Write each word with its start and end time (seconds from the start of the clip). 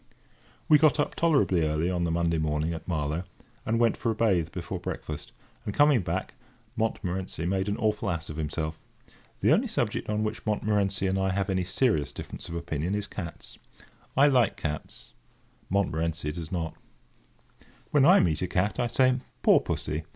We 0.67 0.79
got 0.79 0.99
up 0.99 1.13
tolerably 1.13 1.61
early 1.63 1.91
on 1.91 2.05
the 2.05 2.09
Monday 2.11 2.39
morning 2.39 2.73
at 2.73 2.87
Marlow, 2.87 3.23
and 3.67 3.79
went 3.79 3.95
for 3.95 4.09
a 4.09 4.15
bathe 4.15 4.51
before 4.51 4.79
breakfast; 4.79 5.31
and, 5.63 5.75
coming 5.75 6.01
back, 6.01 6.33
Montmorency 6.75 7.45
made 7.45 7.69
an 7.69 7.77
awful 7.77 8.09
ass 8.09 8.27
of 8.27 8.37
himself. 8.37 8.79
The 9.41 9.53
only 9.53 9.67
subject 9.67 10.09
on 10.09 10.23
which 10.23 10.43
Montmorency 10.43 11.05
and 11.05 11.19
I 11.19 11.29
have 11.29 11.51
any 11.51 11.65
serious 11.65 12.11
difference 12.13 12.49
of 12.49 12.55
opinion 12.55 12.95
is 12.95 13.05
cats. 13.05 13.59
I 14.17 14.25
like 14.27 14.57
cats; 14.57 15.13
Montmorency 15.69 16.31
does 16.31 16.51
not. 16.51 16.73
[Picture: 16.73 16.79
Cat] 17.59 17.69
When 17.91 18.05
I 18.05 18.19
meet 18.19 18.41
a 18.41 18.47
cat, 18.47 18.79
I 18.79 18.87
say, 18.87 19.17
"Poor 19.43 19.59
Pussy!" 19.59 20.01